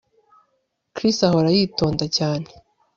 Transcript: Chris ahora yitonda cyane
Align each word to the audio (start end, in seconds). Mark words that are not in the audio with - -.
Chris 0.95 1.17
ahora 1.27 1.49
yitonda 1.57 2.05
cyane 2.17 2.47